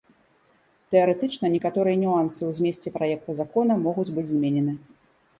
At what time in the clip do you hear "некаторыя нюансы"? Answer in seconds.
1.55-2.41